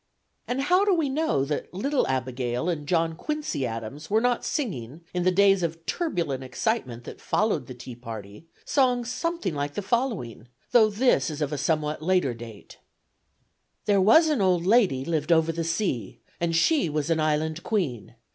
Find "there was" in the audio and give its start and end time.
13.85-14.27